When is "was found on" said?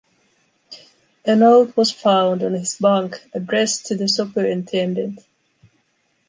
1.77-2.53